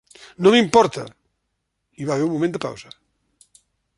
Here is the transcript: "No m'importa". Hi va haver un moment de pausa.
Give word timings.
"No 0.45 0.53
m'importa". 0.53 1.03
Hi 2.01 2.09
va 2.09 2.15
haver 2.15 2.27
un 2.29 2.33
moment 2.39 2.57
de 2.57 2.65
pausa. 2.67 2.95